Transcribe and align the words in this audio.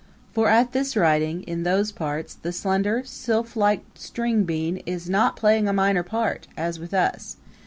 For 0.33 0.49
at 0.49 0.71
this 0.71 0.97
writing 0.97 1.43
in 1.43 1.61
those 1.61 1.91
parts 1.91 2.33
the 2.33 2.51
slender, 2.51 3.03
sylphlike 3.05 3.85
string 3.93 4.45
bean 4.45 4.77
is 4.87 5.07
not 5.07 5.35
playing 5.35 5.67
a 5.67 5.73
minor 5.73 6.01
part, 6.01 6.47
as 6.57 6.79
with 6.79 6.91
us. 6.91 7.37